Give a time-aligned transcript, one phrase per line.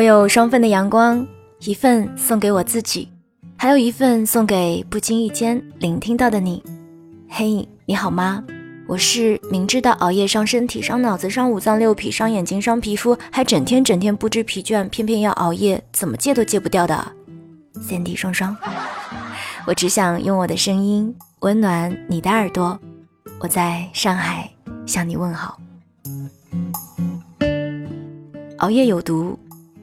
[0.00, 1.26] 我有双份的阳光，
[1.58, 3.06] 一份送给我自己，
[3.58, 6.62] 还有一份送给不经意间聆听到的你。
[7.28, 8.42] 嘿，你好吗？
[8.86, 17.12] 我是明知道熬夜伤身体、伤脑子、伤五脏六腑、伤眼睛、伤皮肤，还整天整天不知疲倦，偏偏要熬夜，怎么戒都戒不掉的
[17.74, 18.56] Sandy 双双。
[19.68, 22.80] 我只想用我的声音温暖你的耳朵。
[23.38, 24.50] 我在上海
[24.86, 25.60] 向你问好。
[28.60, 29.38] 熬夜有毒。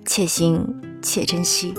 [0.07, 0.65] 且行
[1.01, 1.73] 且珍惜。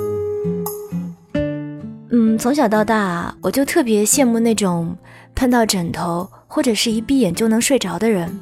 [2.10, 4.96] 嗯，从小到大，我就特别羡慕那种
[5.34, 8.38] 碰到枕头或者是一闭眼就能睡着的人。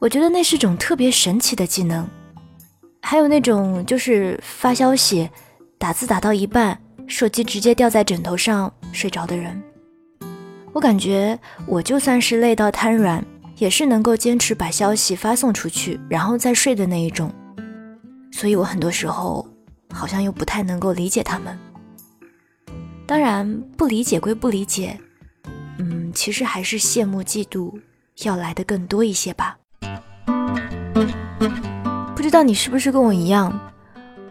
[0.00, 2.06] 我觉得那是种特别神奇的技能。
[3.00, 5.30] 还有那种就是发消息、
[5.78, 9.62] 打字打到一半，手机直接掉在枕头上睡着的人。
[10.72, 13.24] 我感觉我就算是累到瘫软，
[13.58, 17.30] 也是能够坚持把消息发送出去，然后再睡的那一种。
[18.36, 19.46] 所以我很多时候
[19.92, 21.56] 好像又不太能够理解他们。
[23.06, 24.98] 当然，不理解归不理解，
[25.78, 27.72] 嗯，其实还是羡慕嫉妒
[28.24, 29.56] 要来的更多一些吧。
[32.16, 33.56] 不知道你是不是跟我一样，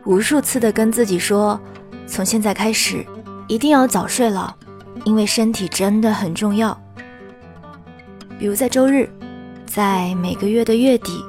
[0.03, 1.57] 无数次的跟自己说，
[2.05, 3.05] 从现在开始
[3.47, 4.53] 一定要早睡了，
[5.05, 6.77] 因为身体真的很重要。
[8.37, 9.09] 比如在周日，
[9.65, 11.23] 在每个月的月底，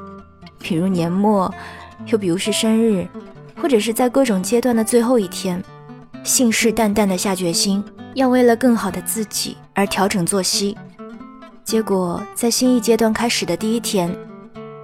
[0.58, 1.54] 比如年末。
[2.06, 3.06] 又比如是生日，
[3.56, 5.62] 或者是在各种阶段的最后一天，
[6.22, 7.82] 信誓旦旦的下决心，
[8.14, 10.76] 要为了更好的自己而调整作息。
[11.64, 14.14] 结果在新一阶段开始的第一天，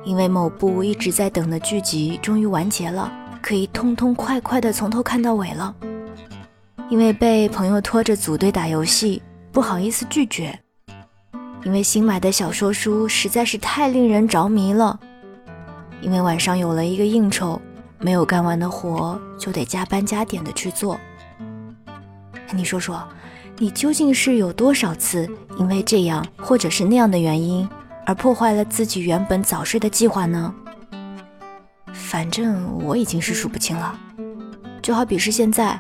[0.03, 3.13] 因为某部一直在等的剧集终于完结了，
[3.43, 5.75] 可以痛痛快快的从头看到尾了。
[6.89, 10.59] 因为被朋友拖着组队打游戏，不好意思拒绝。
[11.65, 14.99] 因为新买的小说书实在是太令人着迷了。
[16.03, 17.61] 因为晚上有了一个应酬，
[17.99, 20.99] 没有干完的活就得加班加点的去做。
[22.53, 23.03] 你说说，
[23.59, 25.29] 你究竟是有多少次
[25.59, 27.69] 因为这样或者是那样的原因
[28.07, 30.55] 而破坏了自己原本早睡的计划呢？
[31.93, 33.99] 反正我已经是数不清了。
[34.83, 35.79] 就好比是现在，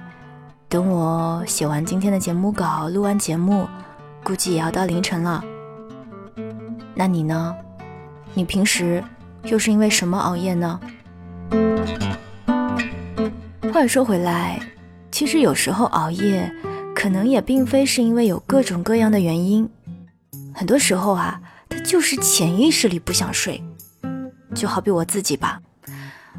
[0.69, 3.66] 等我写完今天的节目稿，录完节目，
[4.22, 5.42] 估计也要到凌晨了。
[6.94, 7.56] 那你呢？
[8.34, 9.02] 你平时？
[9.44, 10.80] 又是因为什么熬夜呢？
[13.72, 14.60] 话说回来，
[15.10, 16.52] 其实有时候熬夜，
[16.94, 19.68] 可能也并非是因为有各种各样的原因。
[20.52, 23.62] 很多时候啊，他就是潜意识里不想睡。
[24.54, 25.60] 就好比我自己吧，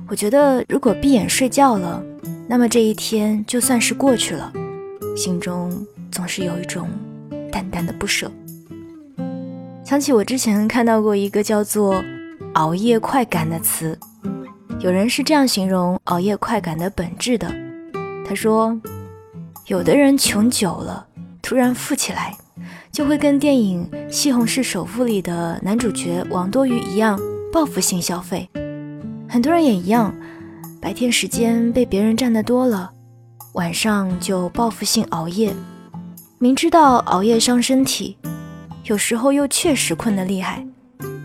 [0.08, 2.04] 我觉得如果闭眼睡觉了，
[2.48, 4.52] 那么这一天就算是过去了，
[5.16, 6.90] 心中总是有一种
[7.52, 8.30] 淡淡的不舍。
[9.84, 12.04] 想起我之前看到过一个叫做。
[12.54, 13.98] 熬夜快感的词，
[14.80, 17.50] 有人是这样形容熬夜快感的本质的。
[18.28, 18.78] 他说，
[19.68, 21.08] 有的人穷久了，
[21.42, 22.36] 突然富起来，
[22.92, 27.18] 就会跟电影《西红柿首富》里的男主角王多鱼一样，
[27.54, 28.50] 报复性消费。
[29.30, 30.14] 很多人也一样，
[30.82, 32.92] 白天时间被别人占得多了，
[33.54, 35.54] 晚上就报复性熬夜。
[36.38, 38.18] 明知道熬夜伤身体，
[38.84, 40.66] 有时候又确实困得厉害，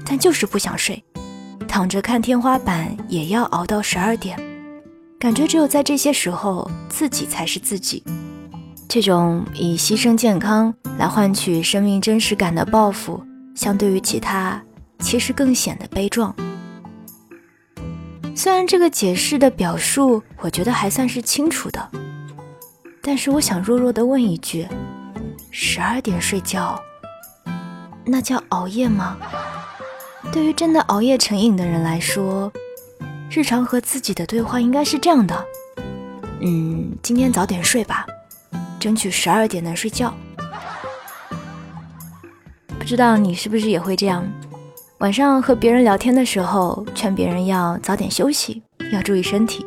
[0.06, 1.02] 但就是不想睡。
[1.76, 4.34] 躺着看天花板也要熬到十二点，
[5.18, 8.02] 感觉只有在这些时候自己才是自己。
[8.88, 13.22] 这种以牺牲健康来换取生命真实感的报复，
[13.54, 14.58] 相对于其他，
[15.00, 16.34] 其实更显得悲壮。
[18.34, 21.90] 虽然这个解释的表述，我觉得还算是清楚的，
[23.02, 24.66] 但是我想弱弱的问一句：
[25.50, 26.80] 十二点睡觉，
[28.06, 29.18] 那叫熬夜吗？
[30.36, 32.52] 对于真的熬夜成瘾的人来说，
[33.30, 35.34] 日常和自己的对话应该是这样的：
[36.42, 38.04] 嗯，今天早点睡吧，
[38.78, 40.12] 争取十二点能睡觉。
[42.78, 44.30] 不知道你是不是也会这样？
[44.98, 48.62] 晚上和别人聊天的时候，劝别人要早点休息，
[48.92, 49.66] 要注意身体，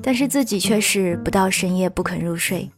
[0.00, 2.70] 但是自己却是不到深夜不肯入睡，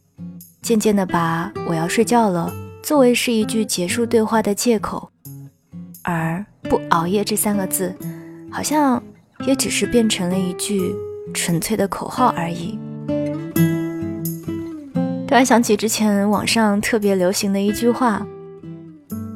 [0.63, 2.51] 渐渐的把“我要睡觉了”
[2.81, 5.11] 作为是一句结束对话的借口，
[6.01, 6.43] 而。
[6.63, 7.93] 不熬夜这三个字，
[8.51, 9.01] 好像
[9.45, 10.95] 也只是变成了一句
[11.33, 12.77] 纯粹的口号而已。
[15.27, 18.25] 突然想起之前网上特别流行的一句话：“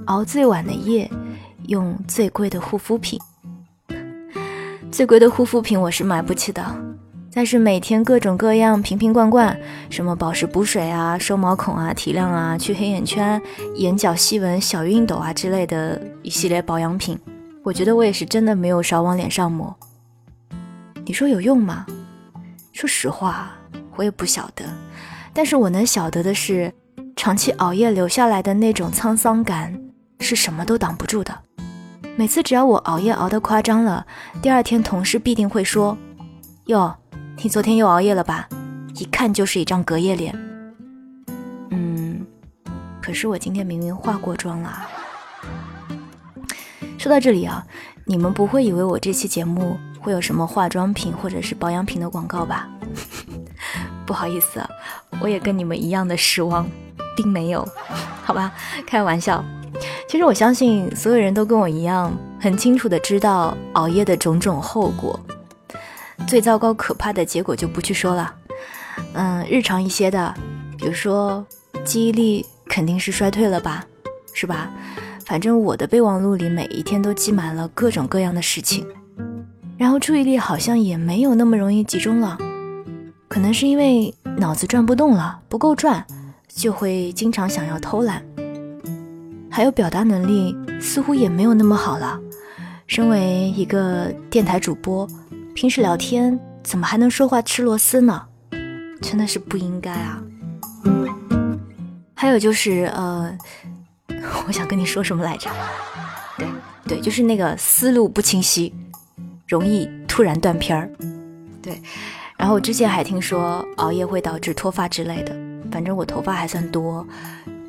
[0.05, 1.09] 熬最晚的夜，
[1.67, 3.19] 用最贵的护肤品。”
[4.91, 6.86] 最贵的护肤品我是买不起的。
[7.37, 9.55] 但是每天各种各样瓶瓶罐罐，
[9.91, 13.39] 什么保湿补水啊、收毛孔啊、提亮啊、去黑眼圈、
[13.75, 17.15] 眼角细纹、小熨斗啊之类的一系列保养品，
[17.61, 19.71] 我觉得我也是真的没有少往脸上抹。
[21.05, 21.85] 你说有用吗？
[22.73, 23.51] 说实话，
[23.95, 24.65] 我也不晓得。
[25.31, 26.73] 但是我能晓得的是，
[27.15, 29.79] 长期熬夜留下来的那种沧桑感，
[30.21, 31.37] 是什么都挡不住的。
[32.15, 34.07] 每次只要我熬夜熬得夸张了，
[34.41, 35.95] 第二天同事必定会说
[36.65, 36.95] ：“哟，
[37.43, 38.49] 你昨天又熬夜了吧？
[38.95, 40.37] 一看就是一张隔夜脸。”
[41.71, 42.25] 嗯，
[43.01, 44.87] 可是我今天明明化过妆了。
[46.97, 47.65] 说到这里啊，
[48.05, 49.77] 你们不会以为我这期节目。
[49.99, 52.69] 会有什么化妆品或者是保养品的广告吧？
[54.07, 54.63] 不好意思，
[55.19, 56.65] 我也跟你们一样的失望，
[57.13, 57.67] 并没有，
[58.23, 58.53] 好吧，
[58.85, 59.43] 开玩笑。
[60.07, 65.19] 其实我相信所有人都跟我一样，很清楚的知道熬夜的种种后果。
[66.27, 68.35] 最糟糕可怕的结果就不去说了，
[69.13, 70.33] 嗯，日常一些的，
[70.77, 71.45] 比如说
[71.85, 73.85] 记忆力肯定是衰退了吧，
[74.33, 74.69] 是吧？
[75.25, 78.85] 反正我的备忘录里每一天都记满了各种各样的事情。
[79.77, 82.37] 然后注意力好像也没有那么容易集中了，
[83.29, 86.05] 可能是因为脑子转不动了，不够转，
[86.49, 88.21] 就会经常想要偷懒。
[89.49, 92.19] 还有表达能力似乎也没有那么好了。
[92.85, 95.07] 身为一个电台主播，
[95.57, 98.27] 平时聊天怎么还能说话吃螺丝呢？
[99.01, 100.21] 真的是不应该啊。
[102.13, 103.35] 还有就是，呃，
[104.45, 105.49] 我想跟你说什么来着？
[106.37, 106.47] 对
[106.87, 108.71] 对，就是那个思路不清晰。
[109.47, 110.91] 容易突然断片儿，
[111.59, 111.81] 对。
[112.37, 115.35] 然后我之前还听说熬夜会导致脱发之类的，
[115.71, 117.03] 反正我头发还算多，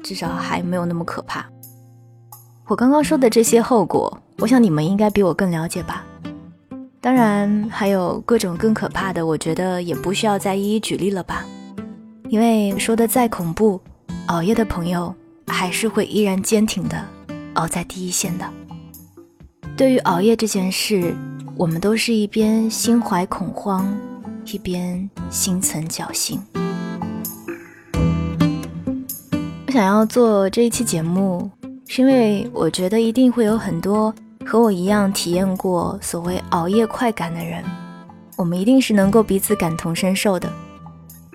[0.03, 1.47] 至少还没有那么可怕。
[2.67, 6.05] 我刚刚说的这些后果，我想你们应该比我更了解吧。
[7.01, 11.45] 当然还有各种更可怕的，我觉得也不需要再一一举例了吧。
[12.29, 13.81] 因为说的再恐怖，
[14.27, 15.15] 熬夜的朋友
[15.47, 17.05] 还是会依然坚挺的
[17.55, 18.49] 熬在第一线的。
[19.77, 21.15] 对于熬夜这件事。
[21.59, 23.93] 我们都是一边心怀恐慌，
[24.45, 26.41] 一边心存侥幸。
[29.67, 31.51] 我想要做这一期节目，
[31.89, 34.15] 是因为我觉得一定会有很多
[34.49, 37.63] 和我一样体验过所谓熬夜快感的人，
[38.35, 40.51] 我们一定是能够彼此感同身受的。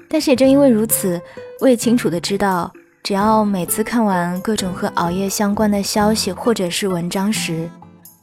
[0.09, 1.21] 但是也正因为如此，
[1.61, 2.73] 我也清楚的知道，
[3.03, 7.69] 只要每次看完各种和熬夜相关的消息或者是文章时，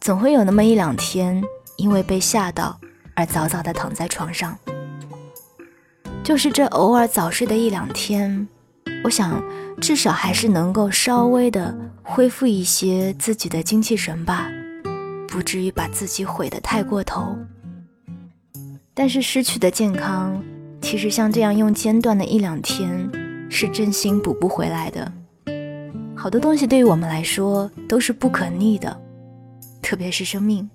[0.01, 1.41] 总会有那么一两天。
[1.77, 2.79] 因为被吓到
[3.15, 4.55] 而早早的躺在床上，
[6.23, 8.47] 就是这偶尔早睡的一两天，
[9.03, 9.43] 我想
[9.81, 14.51] 至少还是能够稍微的恢复一些自己的精气神吧，
[15.31, 17.37] 不至于把自己毁得太过头。
[18.93, 20.43] 但是失去的健康，
[20.83, 23.09] 其实像这样用间断的一两天，
[23.49, 25.11] 是真心补不回来的。
[26.15, 28.95] 好多东西对于我们来说都是不可逆的，
[29.81, 30.69] 特别是生命。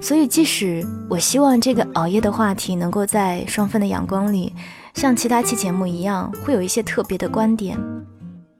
[0.00, 4.52] 所以，即使我希望这个熬夜的话题能够在双份的阳光里，
[4.94, 7.78] 像其他期节目一样，会有一些特别的观点，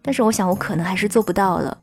[0.01, 1.77] 但是我想我可能还是做不到了，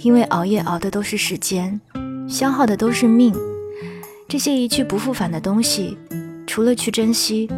[0.00, 1.80] 因为熬夜熬的都是时间，
[2.30, 3.34] 消耗的都是命，
[4.28, 5.98] 这些一去不复返的东西，
[6.46, 7.50] 除了去珍惜，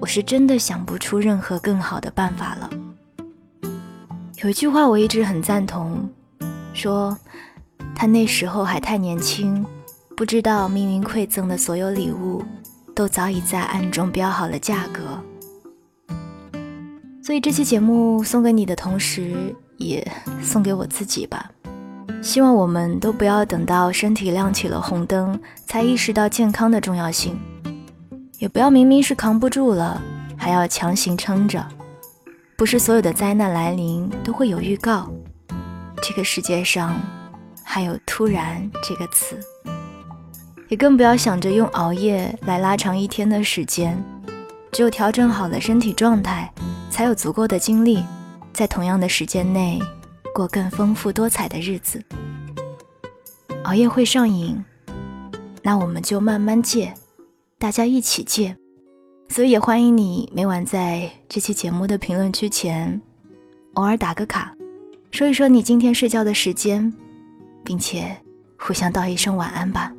[0.00, 2.70] 我是真的想不出任何更好的办法了。
[4.42, 6.08] 有一句话我一直很赞同，
[6.72, 7.18] 说
[7.92, 9.66] 他那时候还太年轻。
[10.16, 12.44] 不知道命运馈赠的所有礼物，
[12.94, 15.18] 都早已在暗中标好了价格。
[17.22, 19.34] 所以这期节目送给你的同时，
[19.78, 20.06] 也
[20.40, 21.50] 送给我自己吧。
[22.22, 27.38] 希望我们都不要等到身体亮起了红灯，才意识到健康的重要性，
[28.38, 30.00] 也不要明明是扛不住了，
[30.36, 31.66] 还要强行撑着。
[32.56, 35.10] 不是所有的灾难来临都会有预告。
[36.02, 36.94] 这个世界上，
[37.64, 39.38] 还有“突然”这个词。
[40.68, 44.00] 也更不要想着用熬夜来拉长一天的时间，
[44.70, 46.52] 只有调整好了身体状态，
[46.90, 48.04] 才有足够的精力，
[48.52, 49.80] 在同样的时间内
[50.34, 52.02] 过更丰富多彩的日子。
[53.64, 54.64] 熬夜会上瘾，
[55.62, 56.94] 那我们就慢慢戒，
[57.58, 58.56] 大家一起戒。
[59.28, 63.00] 所以也欢迎你每晚在这期节目的评论区前，
[63.74, 64.52] 偶尔打个卡，
[65.12, 66.92] 说一说你今天睡觉的时间，
[67.62, 68.16] 并且
[68.58, 69.92] 互相道一声晚安吧。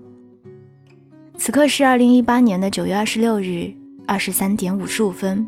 [1.38, 3.73] 此刻是二零一八年的九月二十六日
[4.05, 5.47] 二十三点五十五分，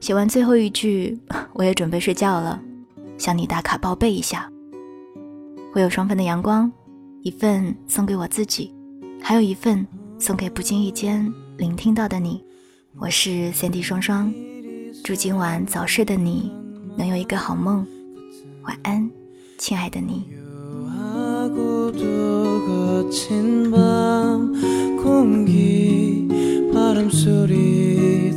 [0.00, 1.18] 写完最后一句，
[1.52, 2.58] 我也准备睡觉了，
[3.19, 4.49] 向你打卡报备一下。
[5.73, 6.71] 我有双份的阳光，
[7.21, 8.73] 一份送给我自己，
[9.21, 9.85] 还有一份
[10.19, 12.43] 送给不经意间聆听到的你。
[12.97, 14.33] 我是三 D 双双，
[15.03, 16.51] 祝今晚早睡的你
[16.97, 17.85] 能有一个好梦，
[18.63, 19.09] 晚安，
[19.57, 20.25] 亲爱的你。
[25.05, 26.27] 공기
[26.73, 28.33] 바람소리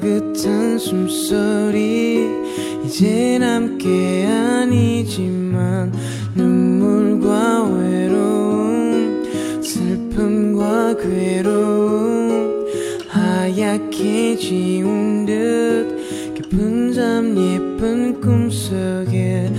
[0.00, 2.26] 느긋한 숨소리
[2.84, 5.92] 이제 함께 아니지만
[6.34, 9.22] 눈물과 외로움
[9.62, 12.66] 슬픔과 괴로움
[13.08, 19.52] 하얗게 지운 듯 깊은 잠 예쁜 꿈속에